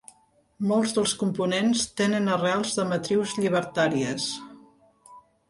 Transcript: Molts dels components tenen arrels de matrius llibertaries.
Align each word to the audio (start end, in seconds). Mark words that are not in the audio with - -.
Molts 0.69 0.93
dels 0.97 1.11
components 1.23 1.83
tenen 2.01 2.31
arrels 2.37 2.73
de 2.79 2.87
matrius 2.93 3.37
llibertaries. 3.43 4.27